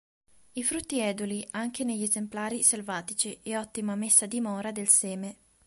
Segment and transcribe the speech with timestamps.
[0.53, 5.37] I frutti eduli, anche negli esemplari selvatici, e ottima messa a dimora del seme.